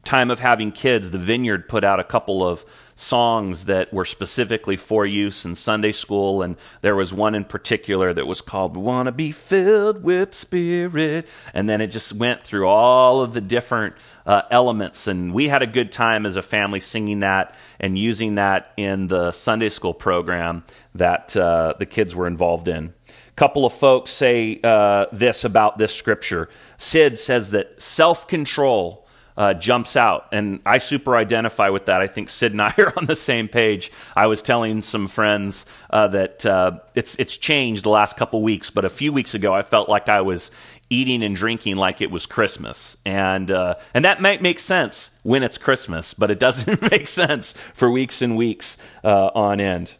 time 0.05 0.31
of 0.31 0.39
having 0.39 0.73
kids, 0.73 1.11
the 1.11 1.19
Vineyard 1.19 1.69
put 1.69 1.85
out 1.85 2.01
a 2.01 2.05
couple 2.05 2.47
of 2.47 2.61
songs 2.97 3.65
that 3.67 3.93
were 3.93 4.07
specifically 4.07 4.77
for 4.77 5.07
use 5.07 5.45
in 5.45 5.55
Sunday 5.55 5.93
school, 5.93 6.43
and 6.43 6.57
there 6.81 6.97
was 6.97 7.13
one 7.13 7.35
in 7.35 7.45
particular 7.45 8.13
that 8.15 8.27
was 8.27 8.41
called 8.41 8.77
Want 8.77 9.07
to 9.07 9.13
Be 9.13 9.33
Filled 9.33 10.03
with 10.03 10.35
Spirit," 10.35 11.27
and 11.55 11.69
then 11.69 11.81
it 11.81 11.89
just 11.89 12.13
went 12.15 12.45
through 12.45 12.67
all 12.67 13.21
of 13.21 13.35
the 13.35 13.41
different 13.41 13.95
uh, 14.25 14.43
elements, 14.51 15.07
and 15.07 15.33
we 15.33 15.49
had 15.49 15.63
a 15.63 15.67
good 15.67 15.93
time 15.93 16.27
as 16.27 16.37
a 16.37 16.43
family 16.43 16.81
singing 16.81 17.21
that 17.21 17.55
and 17.79 17.99
using 17.99 18.37
that 18.37 18.73
in 18.77 19.07
the 19.07 19.33
Sunday 19.33 19.69
school 19.69 19.95
program 19.95 20.65
that 20.95 21.37
uh, 21.37 21.75
the 21.79 21.87
kids 21.87 22.15
were 22.15 22.27
involved 22.27 22.67
in. 22.67 22.93
A 23.09 23.37
couple 23.37 23.67
of 23.67 23.75
folks 23.75 24.11
say 24.13 24.59
uh, 24.65 25.07
this 25.13 25.45
about 25.45 25.77
this 25.77 25.95
scripture. 25.95 26.49
Sid 26.79 27.19
says 27.19 27.51
that 27.51 27.75
self-control 27.79 29.06
uh, 29.37 29.55
jumps 29.55 29.97
out. 29.97 30.27
And 30.33 30.61
I 30.65 30.79
super 30.79 31.17
identify 31.17 31.69
with 31.69 31.87
that. 31.87 32.01
I 32.01 32.09
think 32.09 32.31
Sid 32.31 32.53
and 32.53 32.63
I 32.63 32.75
are 32.79 32.93
on 32.97 33.07
the 33.07 33.17
same 33.17 33.49
page. 33.49 33.91
I 34.15 34.27
was 34.27 34.43
telling 34.43 34.83
some 34.83 35.09
friends 35.09 35.65
uh, 35.91 36.09
that 36.09 36.47
uh, 36.47 36.79
it's, 36.95 37.15
it's 37.19 37.37
changed 37.37 37.85
the 37.85 37.91
last 37.91 38.17
couple 38.17 38.43
weeks, 38.43 38.71
but 38.71 38.85
a 38.85 38.91
few 38.91 39.13
weeks 39.13 39.35
ago 39.35 39.53
I 39.53 39.63
felt 39.63 39.89
like 39.89 40.09
I 40.09 40.23
was 40.23 40.51
eating 40.89 41.23
and 41.23 41.35
drinking 41.35 41.77
like 41.77 42.01
it 42.01 42.11
was 42.11 42.27
Christmas. 42.27 42.97
And, 43.05 43.51
uh, 43.51 43.75
and 43.93 44.05
that 44.05 44.23
might 44.23 44.41
make 44.41 44.59
sense 44.59 45.11
when 45.23 45.43
it's 45.43 45.59
Christmas, 45.59 46.15
but 46.15 46.31
it 46.31 46.39
doesn't 46.39 46.81
make 46.91 47.09
sense 47.09 47.55
for 47.75 47.91
weeks 47.91 48.23
and 48.23 48.37
weeks 48.37 48.77
uh, 49.05 49.31
on 49.35 49.61
end. 49.61 49.97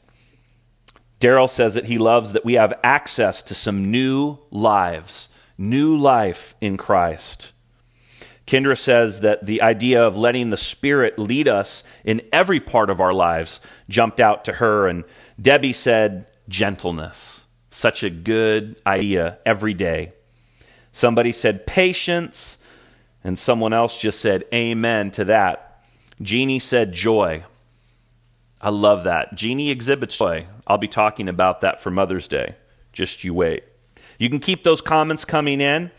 Daryl 1.21 1.49
says 1.49 1.75
that 1.75 1.87
he 1.87 1.99
loves 1.99 2.33
that 2.33 2.45
we 2.45 2.55
have 2.55 2.75
access 2.85 3.43
to 3.45 3.55
some 3.55 3.91
new 3.91 4.39
lives, 4.51 5.29
new 5.57 5.97
life 5.97 6.55
in 6.61 6.77
Christ. 6.77 7.53
Kendra 8.47 8.79
says 8.79 9.21
that 9.21 9.45
the 9.45 9.63
idea 9.63 10.03
of 10.03 10.17
letting 10.17 10.51
the 10.51 10.57
Spirit 10.57 11.19
lead 11.19 11.49
us 11.49 11.83
in 12.05 12.23
every 12.33 12.61
part 12.61 12.91
of 12.91 13.01
our 13.01 13.13
lives 13.13 13.61
jumped 13.89 14.21
out 14.21 14.45
to 14.45 14.53
her. 14.53 14.87
And 14.87 15.05
Debbie 15.41 15.73
said, 15.73 16.27
gentleness. 16.49 17.43
Such 17.71 18.05
a 18.05 18.11
good 18.11 18.81
idea 18.87 19.39
every 19.45 19.75
day. 19.75 20.13
Somebody 20.93 21.33
said, 21.33 21.67
patience. 21.67 22.59
And 23.25 23.37
someone 23.37 23.73
else 23.73 23.97
just 23.97 24.21
said, 24.21 24.45
amen 24.55 25.11
to 25.13 25.25
that. 25.25 25.83
Jeannie 26.23 26.61
said, 26.61 26.93
joy. 26.93 27.45
I 28.61 28.71
love 28.71 29.05
that. 29.05 29.35
Jeannie 29.35 29.71
exhibits 29.71 30.17
joy. 30.17 30.47
I'll 30.67 30.79
be 30.79 30.89
talking 30.89 31.29
about 31.29 31.63
that 31.63 31.83
for 31.83 31.91
Mother's 31.91 32.29
Day. 32.29 32.55
Just 32.93 33.25
you 33.25 33.35
wait. 33.35 33.65
You 34.19 34.31
can 34.31 34.39
keep 34.39 34.63
those 34.63 34.81
comments 34.81 35.25
coming 35.25 35.61
in 35.61 35.91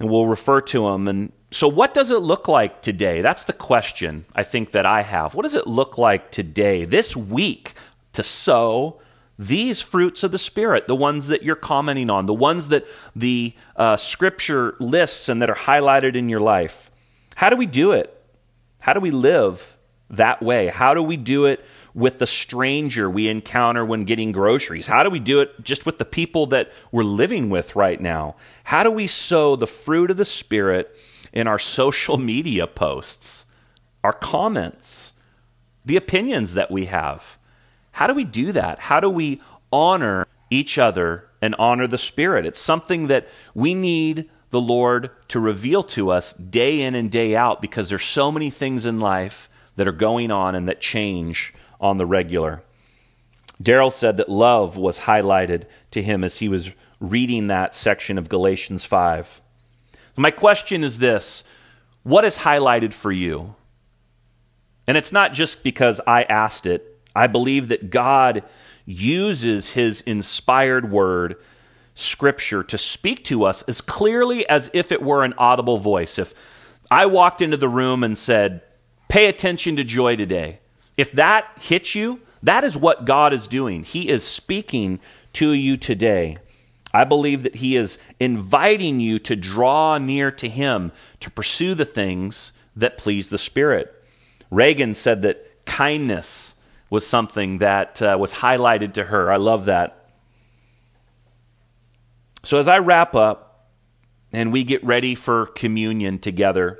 and 0.00 0.10
we'll 0.10 0.26
refer 0.26 0.60
to 0.62 0.86
them. 0.86 1.06
And 1.06 1.32
so, 1.52 1.68
what 1.68 1.94
does 1.94 2.10
it 2.10 2.20
look 2.22 2.48
like 2.48 2.82
today? 2.82 3.20
That's 3.20 3.44
the 3.44 3.52
question 3.52 4.24
I 4.34 4.42
think 4.42 4.72
that 4.72 4.86
I 4.86 5.02
have. 5.02 5.34
What 5.34 5.42
does 5.42 5.54
it 5.54 5.66
look 5.66 5.98
like 5.98 6.32
today, 6.32 6.86
this 6.86 7.14
week, 7.14 7.74
to 8.14 8.24
sow 8.24 9.00
these 9.38 9.80
fruits 9.80 10.22
of 10.22 10.32
the 10.32 10.38
Spirit, 10.38 10.86
the 10.86 10.94
ones 10.94 11.28
that 11.28 11.42
you're 11.42 11.54
commenting 11.54 12.10
on, 12.10 12.26
the 12.26 12.34
ones 12.34 12.68
that 12.68 12.84
the 13.14 13.54
uh, 13.76 13.96
Scripture 13.96 14.74
lists 14.80 15.28
and 15.28 15.40
that 15.42 15.50
are 15.50 15.54
highlighted 15.54 16.16
in 16.16 16.28
your 16.28 16.40
life? 16.40 16.74
How 17.36 17.50
do 17.50 17.56
we 17.56 17.66
do 17.66 17.92
it? 17.92 18.14
How 18.78 18.94
do 18.94 19.00
we 19.00 19.10
live 19.10 19.60
that 20.10 20.42
way? 20.42 20.68
How 20.68 20.94
do 20.94 21.02
we 21.02 21.16
do 21.16 21.44
it 21.44 21.60
with 21.94 22.18
the 22.18 22.26
stranger 22.26 23.10
we 23.10 23.28
encounter 23.28 23.84
when 23.84 24.04
getting 24.04 24.32
groceries? 24.32 24.86
How 24.86 25.02
do 25.02 25.10
we 25.10 25.18
do 25.18 25.40
it 25.40 25.50
just 25.62 25.86
with 25.86 25.98
the 25.98 26.04
people 26.04 26.46
that 26.48 26.70
we're 26.92 27.04
living 27.04 27.50
with 27.50 27.74
right 27.76 28.00
now? 28.00 28.36
How 28.64 28.82
do 28.82 28.90
we 28.90 29.06
sow 29.06 29.56
the 29.56 29.66
fruit 29.66 30.10
of 30.10 30.16
the 30.16 30.24
Spirit 30.24 30.90
in 31.32 31.46
our 31.46 31.58
social 31.58 32.16
media 32.32 32.66
posts, 32.66 33.44
our 34.04 34.12
comments, 34.12 35.12
the 35.84 35.96
opinions 35.96 36.54
that 36.54 36.70
we 36.70 36.86
have? 36.86 37.22
How 37.92 38.06
do 38.06 38.14
we 38.14 38.24
do 38.24 38.52
that? 38.52 38.78
How 38.78 39.00
do 39.00 39.10
we 39.10 39.40
honor 39.72 40.26
each 40.50 40.78
other 40.78 41.24
and 41.42 41.54
honor 41.58 41.86
the 41.86 41.98
Spirit? 41.98 42.46
It's 42.46 42.60
something 42.60 43.08
that 43.08 43.26
we 43.54 43.74
need 43.74 44.30
the 44.50 44.60
Lord 44.60 45.10
to 45.28 45.40
reveal 45.40 45.84
to 45.84 46.10
us 46.10 46.32
day 46.34 46.82
in 46.82 46.94
and 46.94 47.10
day 47.10 47.36
out 47.36 47.60
because 47.60 47.88
there's 47.88 48.04
so 48.04 48.32
many 48.32 48.50
things 48.50 48.84
in 48.84 49.00
life 49.00 49.48
that 49.76 49.86
are 49.86 49.92
going 49.92 50.30
on 50.30 50.54
and 50.54 50.68
that 50.68 50.80
change 50.80 51.54
on 51.80 51.96
the 51.96 52.06
regular. 52.06 52.62
Daryl 53.62 53.92
said 53.92 54.16
that 54.16 54.28
love 54.28 54.76
was 54.76 54.98
highlighted 54.98 55.64
to 55.90 56.02
him 56.02 56.24
as 56.24 56.38
he 56.38 56.48
was 56.48 56.70
reading 57.00 57.48
that 57.48 57.76
section 57.76 58.18
of 58.18 58.28
Galatians 58.28 58.84
5. 58.84 59.26
My 60.16 60.30
question 60.30 60.84
is 60.84 60.98
this 60.98 61.42
What 62.02 62.24
is 62.24 62.36
highlighted 62.36 62.92
for 62.94 63.12
you? 63.12 63.54
And 64.86 64.96
it's 64.96 65.12
not 65.12 65.34
just 65.34 65.62
because 65.62 66.00
I 66.06 66.24
asked 66.24 66.66
it. 66.66 66.86
I 67.14 67.26
believe 67.26 67.68
that 67.68 67.90
God 67.90 68.44
uses 68.86 69.68
his 69.70 70.00
inspired 70.02 70.90
word, 70.90 71.36
Scripture, 71.94 72.62
to 72.64 72.78
speak 72.78 73.24
to 73.26 73.44
us 73.44 73.62
as 73.62 73.80
clearly 73.80 74.48
as 74.48 74.70
if 74.72 74.90
it 74.90 75.02
were 75.02 75.22
an 75.22 75.34
audible 75.38 75.78
voice. 75.78 76.18
If 76.18 76.32
I 76.90 77.06
walked 77.06 77.42
into 77.42 77.56
the 77.56 77.68
room 77.68 78.02
and 78.02 78.16
said, 78.16 78.62
Pay 79.08 79.26
attention 79.26 79.76
to 79.76 79.84
joy 79.84 80.16
today, 80.16 80.59
if 81.00 81.12
that 81.12 81.46
hits 81.60 81.94
you, 81.94 82.20
that 82.42 82.64
is 82.64 82.76
what 82.76 83.06
God 83.06 83.32
is 83.32 83.48
doing. 83.48 83.84
He 83.84 84.08
is 84.08 84.22
speaking 84.22 85.00
to 85.34 85.52
you 85.52 85.76
today. 85.76 86.36
I 86.92 87.04
believe 87.04 87.44
that 87.44 87.56
He 87.56 87.76
is 87.76 87.96
inviting 88.18 89.00
you 89.00 89.18
to 89.20 89.36
draw 89.36 89.98
near 89.98 90.30
to 90.32 90.48
Him, 90.48 90.92
to 91.20 91.30
pursue 91.30 91.74
the 91.74 91.84
things 91.84 92.52
that 92.76 92.98
please 92.98 93.28
the 93.28 93.38
Spirit. 93.38 93.92
Reagan 94.50 94.94
said 94.94 95.22
that 95.22 95.64
kindness 95.64 96.54
was 96.90 97.06
something 97.06 97.58
that 97.58 98.02
uh, 98.02 98.16
was 98.18 98.32
highlighted 98.32 98.94
to 98.94 99.04
her. 99.04 99.30
I 99.30 99.36
love 99.36 99.66
that. 99.66 100.08
So, 102.42 102.58
as 102.58 102.68
I 102.68 102.78
wrap 102.78 103.14
up 103.14 103.68
and 104.32 104.52
we 104.52 104.64
get 104.64 104.84
ready 104.84 105.14
for 105.14 105.46
communion 105.46 106.18
together, 106.18 106.78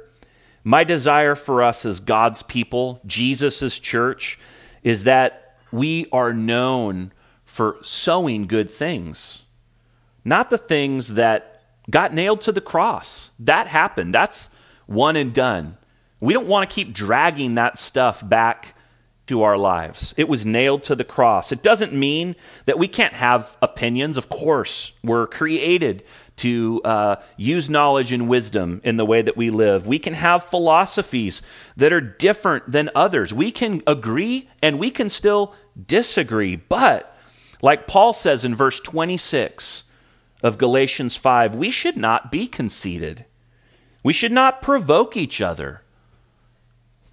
my 0.64 0.84
desire 0.84 1.34
for 1.34 1.62
us 1.62 1.84
as 1.86 2.00
God's 2.00 2.42
people, 2.42 3.00
Jesus' 3.06 3.78
church, 3.78 4.38
is 4.82 5.04
that 5.04 5.56
we 5.72 6.06
are 6.12 6.32
known 6.32 7.12
for 7.44 7.76
sowing 7.82 8.46
good 8.46 8.70
things, 8.74 9.42
not 10.24 10.50
the 10.50 10.58
things 10.58 11.08
that 11.08 11.62
got 11.90 12.14
nailed 12.14 12.42
to 12.42 12.52
the 12.52 12.60
cross. 12.60 13.30
That 13.40 13.66
happened. 13.66 14.14
That's 14.14 14.48
one 14.86 15.16
and 15.16 15.34
done. 15.34 15.76
We 16.20 16.34
don't 16.34 16.46
want 16.46 16.68
to 16.68 16.74
keep 16.74 16.94
dragging 16.94 17.54
that 17.54 17.78
stuff 17.78 18.20
back 18.28 18.74
to 19.28 19.42
our 19.42 19.56
lives. 19.56 20.12
It 20.16 20.28
was 20.28 20.44
nailed 20.44 20.82
to 20.84 20.96
the 20.96 21.04
cross. 21.04 21.52
It 21.52 21.62
doesn't 21.62 21.94
mean 21.94 22.34
that 22.66 22.78
we 22.78 22.88
can't 22.88 23.14
have 23.14 23.48
opinions. 23.62 24.16
Of 24.16 24.28
course, 24.28 24.92
we're 25.02 25.26
created 25.26 26.02
to 26.40 26.80
uh, 26.84 27.16
use 27.36 27.70
knowledge 27.70 28.12
and 28.12 28.28
wisdom 28.28 28.80
in 28.84 28.96
the 28.96 29.04
way 29.04 29.22
that 29.22 29.36
we 29.36 29.50
live. 29.50 29.86
We 29.86 29.98
can 29.98 30.14
have 30.14 30.44
philosophies 30.50 31.42
that 31.76 31.92
are 31.92 32.00
different 32.00 32.70
than 32.70 32.90
others. 32.94 33.32
We 33.32 33.52
can 33.52 33.82
agree 33.86 34.48
and 34.62 34.78
we 34.78 34.90
can 34.90 35.10
still 35.10 35.54
disagree. 35.86 36.56
But, 36.56 37.14
like 37.62 37.86
Paul 37.86 38.12
says 38.12 38.44
in 38.44 38.56
verse 38.56 38.80
26 38.80 39.84
of 40.42 40.58
Galatians 40.58 41.16
5, 41.16 41.54
we 41.54 41.70
should 41.70 41.96
not 41.96 42.30
be 42.30 42.46
conceited. 42.46 43.24
We 44.02 44.12
should 44.12 44.32
not 44.32 44.62
provoke 44.62 45.16
each 45.16 45.40
other. 45.40 45.82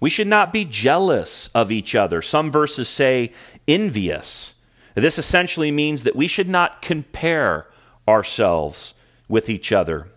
We 0.00 0.10
should 0.10 0.28
not 0.28 0.52
be 0.52 0.64
jealous 0.64 1.50
of 1.54 1.70
each 1.70 1.94
other. 1.94 2.22
Some 2.22 2.50
verses 2.50 2.88
say 2.88 3.32
envious. 3.66 4.54
This 4.94 5.18
essentially 5.18 5.70
means 5.70 6.04
that 6.04 6.16
we 6.16 6.28
should 6.28 6.48
not 6.48 6.82
compare 6.82 7.66
ourselves 8.06 8.94
with 9.28 9.48
each 9.48 9.72
other, 9.72 10.08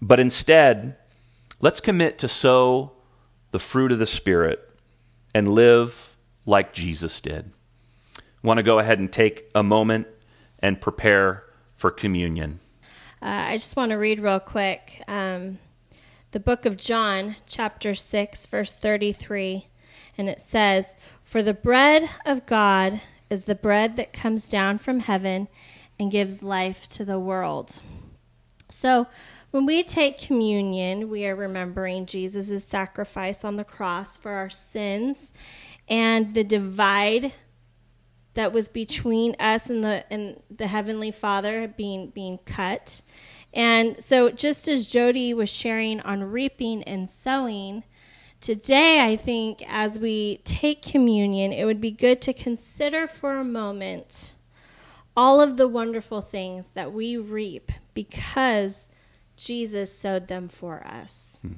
but 0.00 0.20
instead, 0.20 0.96
let's 1.60 1.80
commit 1.80 2.18
to 2.18 2.28
sow 2.28 2.92
the 3.52 3.58
fruit 3.58 3.92
of 3.92 3.98
the 3.98 4.06
Spirit 4.06 4.60
and 5.34 5.54
live 5.54 5.94
like 6.46 6.72
Jesus 6.72 7.20
did. 7.20 7.52
Want 8.42 8.58
to 8.58 8.62
go 8.62 8.78
ahead 8.78 8.98
and 8.98 9.12
take 9.12 9.44
a 9.54 9.62
moment 9.62 10.06
and 10.60 10.80
prepare 10.80 11.44
for 11.76 11.90
communion. 11.90 12.60
Uh, 13.22 13.26
I 13.26 13.58
just 13.58 13.76
want 13.76 13.90
to 13.90 13.96
read 13.96 14.20
real 14.20 14.40
quick. 14.40 15.02
Um, 15.06 15.58
the 16.32 16.40
book 16.40 16.64
of 16.64 16.76
John, 16.76 17.36
chapter 17.46 17.94
6, 17.94 18.38
verse 18.50 18.72
33, 18.80 19.66
and 20.16 20.28
it 20.28 20.42
says, 20.50 20.84
For 21.30 21.42
the 21.42 21.52
bread 21.52 22.08
of 22.24 22.46
God 22.46 23.02
is 23.28 23.44
the 23.44 23.54
bread 23.54 23.96
that 23.96 24.12
comes 24.12 24.42
down 24.44 24.78
from 24.78 25.00
heaven 25.00 25.48
and 25.98 26.10
gives 26.10 26.42
life 26.42 26.88
to 26.90 27.04
the 27.04 27.18
world. 27.18 27.80
So, 28.80 29.06
when 29.50 29.66
we 29.66 29.82
take 29.82 30.20
communion, 30.20 31.10
we 31.10 31.26
are 31.26 31.34
remembering 31.34 32.06
Jesus' 32.06 32.62
sacrifice 32.70 33.38
on 33.42 33.56
the 33.56 33.64
cross 33.64 34.06
for 34.22 34.30
our 34.30 34.50
sins 34.72 35.16
and 35.88 36.34
the 36.34 36.44
divide 36.44 37.34
that 38.34 38.52
was 38.52 38.68
between 38.68 39.34
us 39.40 39.62
and 39.66 39.82
the 39.82 40.04
and 40.12 40.40
the 40.56 40.68
heavenly 40.68 41.10
Father 41.10 41.66
being 41.76 42.10
being 42.10 42.38
cut. 42.46 43.02
And 43.52 44.02
so, 44.08 44.30
just 44.30 44.68
as 44.68 44.86
Jody 44.86 45.34
was 45.34 45.50
sharing 45.50 46.00
on 46.00 46.22
reaping 46.22 46.84
and 46.84 47.08
sowing, 47.24 47.82
today 48.40 49.00
I 49.00 49.16
think 49.16 49.62
as 49.66 49.98
we 49.98 50.42
take 50.44 50.82
communion, 50.82 51.52
it 51.52 51.64
would 51.64 51.80
be 51.80 51.90
good 51.90 52.22
to 52.22 52.32
consider 52.32 53.08
for 53.20 53.36
a 53.36 53.44
moment 53.44 54.32
all 55.16 55.40
of 55.40 55.56
the 55.56 55.68
wonderful 55.68 56.22
things 56.22 56.64
that 56.74 56.92
we 56.92 57.16
reap 57.16 57.72
because 57.94 58.74
Jesus 59.36 59.90
sowed 60.00 60.28
them 60.28 60.48
for 60.48 60.86
us. 60.86 61.10
Hmm. 61.40 61.54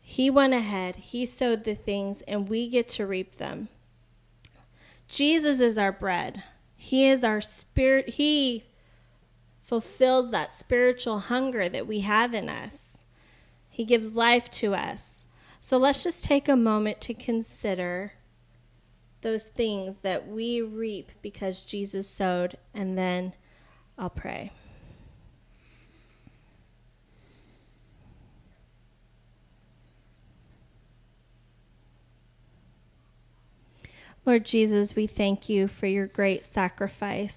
He 0.00 0.30
went 0.30 0.54
ahead, 0.54 0.96
He 0.96 1.26
sowed 1.26 1.64
the 1.64 1.74
things, 1.74 2.22
and 2.26 2.48
we 2.48 2.68
get 2.68 2.88
to 2.90 3.06
reap 3.06 3.38
them. 3.38 3.68
Jesus 5.08 5.60
is 5.60 5.78
our 5.78 5.92
bread. 5.92 6.42
He 6.76 7.08
is 7.08 7.22
our 7.22 7.40
spirit. 7.40 8.10
He 8.10 8.64
fulfills 9.66 10.30
that 10.30 10.58
spiritual 10.58 11.20
hunger 11.20 11.68
that 11.68 11.86
we 11.86 12.00
have 12.00 12.34
in 12.34 12.48
us. 12.48 12.72
He 13.70 13.84
gives 13.84 14.14
life 14.14 14.50
to 14.52 14.74
us. 14.74 15.00
So 15.60 15.78
let's 15.78 16.04
just 16.04 16.22
take 16.22 16.48
a 16.48 16.56
moment 16.56 17.00
to 17.02 17.14
consider 17.14 18.12
those 19.22 19.42
things 19.56 19.96
that 20.02 20.28
we 20.28 20.60
reap 20.60 21.10
because 21.22 21.62
Jesus 21.62 22.06
sowed, 22.18 22.58
and 22.74 22.96
then 22.98 23.32
I'll 23.98 24.10
pray. 24.10 24.52
Lord 34.26 34.46
Jesus, 34.46 34.96
we 34.96 35.06
thank 35.06 35.50
you 35.50 35.68
for 35.68 35.86
your 35.86 36.06
great 36.06 36.44
sacrifice. 36.54 37.34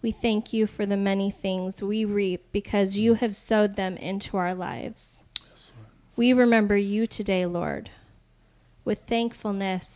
We 0.00 0.12
thank 0.12 0.52
you 0.52 0.68
for 0.68 0.86
the 0.86 0.96
many 0.96 1.32
things 1.32 1.82
we 1.82 2.04
reap 2.04 2.52
because 2.52 2.94
you 2.94 3.14
have 3.14 3.36
sowed 3.36 3.74
them 3.74 3.96
into 3.96 4.36
our 4.36 4.54
lives. 4.54 5.00
Yes, 5.40 5.64
we 6.14 6.32
remember 6.32 6.76
you 6.76 7.08
today, 7.08 7.46
Lord, 7.46 7.90
with 8.84 8.98
thankfulness 9.08 9.86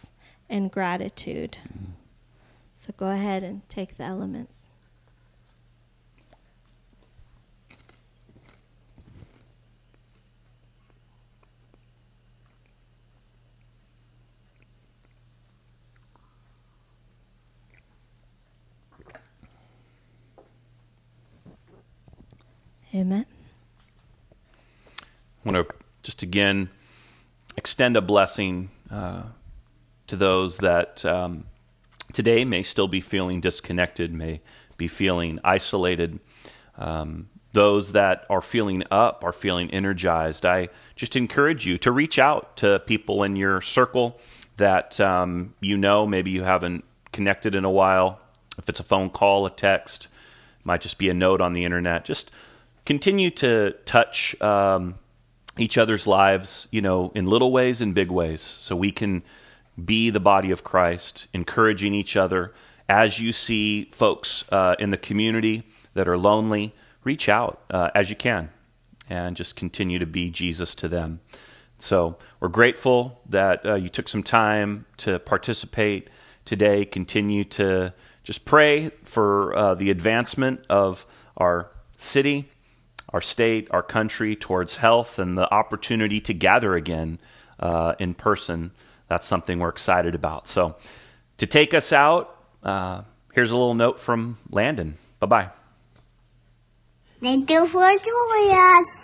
and 0.51 0.73
gratitude. 0.73 1.59
Mm-hmm. 1.63 1.93
So 2.85 2.95
go 2.97 3.07
ahead 3.09 3.45
and 3.45 3.69
take 3.69 3.97
the 3.97 4.05
elements. 4.05 4.58
Amen. 22.99 23.27
I 24.99 25.49
want 25.49 25.69
to 25.69 25.75
just 26.03 26.25
again 26.25 26.69
extend 27.57 27.97
a 27.97 28.01
blessing 28.01 28.71
uh, 28.91 29.23
to 30.09 30.17
those 30.17 30.57
that 30.59 31.05
um, 31.05 31.45
today 32.13 32.45
may 32.45 32.65
still 32.65 32.89
be 32.89 33.01
feeling 33.01 33.41
disconnected, 33.41 34.13
may 34.13 34.41
be 34.79 34.89
feeling 34.89 35.39
isolated. 35.45 36.19
Um, 36.77 37.29
those 37.53 37.93
that 37.93 38.27
are 38.29 38.43
feeling 38.43 38.83
up, 38.91 39.23
are 39.23 39.33
feeling 39.33 39.71
energized. 39.71 40.45
I 40.45 40.69
just 40.97 41.15
encourage 41.15 41.65
you 41.65 41.79
to 41.79 41.93
reach 41.93 42.19
out 42.19 42.57
to 42.57 42.81
people 42.81 43.23
in 43.23 43.37
your 43.37 43.61
circle 43.61 44.19
that 44.57 44.99
um, 44.99 45.55
you 45.61 45.77
know, 45.77 46.05
maybe 46.05 46.33
you 46.33 46.43
haven't 46.43 46.85
connected 47.13 47.55
in 47.55 47.65
a 47.65 47.71
while. 47.71 48.19
If 48.59 48.69
it's 48.69 48.81
a 48.81 48.85
phone 48.85 49.11
call, 49.11 49.47
a 49.47 49.51
text, 49.51 50.09
might 50.65 50.81
just 50.81 50.99
be 50.99 51.09
a 51.09 51.15
note 51.15 51.41
on 51.41 51.53
the 51.53 51.65
internet. 51.65 52.05
Just 52.05 52.33
continue 52.89 53.29
to 53.29 53.73
touch 53.85 54.35
um, 54.41 54.95
each 55.59 55.77
other's 55.77 56.07
lives, 56.07 56.67
you 56.71 56.81
know, 56.81 57.13
in 57.15 57.27
little 57.27 57.53
ways 57.53 57.83
and 57.83 57.95
big 57.95 58.11
ways, 58.11 58.41
so 58.61 58.75
we 58.75 58.91
can 58.91 59.23
be 59.85 60.09
the 60.09 60.19
body 60.19 60.51
of 60.53 60.65
Christ, 60.65 61.27
encouraging 61.35 61.93
each 61.93 62.17
other. 62.17 62.55
As 62.89 63.19
you 63.19 63.33
see 63.33 63.93
folks 63.99 64.43
uh, 64.51 64.75
in 64.79 64.91
the 64.91 64.97
community 64.97 65.65
that 65.93 66.09
are 66.09 66.17
lonely, 66.17 66.75
reach 67.05 67.29
out 67.29 67.61
uh, 67.69 67.91
as 67.95 68.09
you 68.09 68.17
can 68.17 68.49
and 69.11 69.37
just 69.37 69.55
continue 69.55 69.99
to 69.99 70.07
be 70.07 70.31
Jesus 70.31 70.75
to 70.77 70.89
them. 70.89 71.21
So 71.79 72.17
we're 72.41 72.49
grateful 72.49 73.21
that 73.29 73.67
uh, 73.67 73.75
you 73.75 73.91
took 73.91 74.09
some 74.09 74.23
time 74.23 74.87
to 75.05 75.19
participate 75.19 76.09
today. 76.47 76.87
Continue 76.87 77.45
to 77.45 77.93
just 78.25 78.47
pray 78.47 78.93
for 79.13 79.55
uh, 79.55 79.75
the 79.75 79.91
advancement 79.91 80.61
of 80.71 81.05
our 81.37 81.71
city 81.99 82.49
our 83.11 83.21
state, 83.21 83.69
our 83.71 83.83
country 83.83 84.37
towards 84.37 84.77
health 84.77 85.19
and 85.19 85.37
the 85.37 85.53
opportunity 85.53 86.21
to 86.23 86.35
gather 86.35 86.75
again 86.75 87.19
uh, 87.59 87.95
in 87.99 88.15
person. 88.15 88.71
That's 89.09 89.27
something 89.27 89.59
we're 89.59 89.71
excited 89.71 90.15
about. 90.15 90.49
So, 90.49 90.77
to 91.39 91.47
take 91.47 91.73
us 91.73 91.93
out, 91.93 92.37
uh, 92.63 93.03
here's 93.33 93.51
a 93.51 93.57
little 93.57 93.75
note 93.75 94.01
from 94.01 94.39
Landon. 94.51 94.99
Bye 95.21 95.27
bye. 95.27 95.51
Thank 97.21 97.51
you 97.51 97.69
for 97.69 97.91
joining 97.91 98.57
us. 98.57 98.98